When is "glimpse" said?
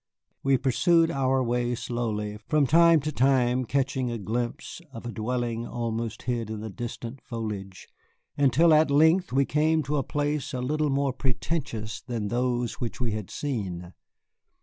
4.17-4.81